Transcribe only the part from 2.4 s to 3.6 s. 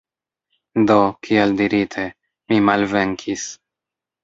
mi malvenkis.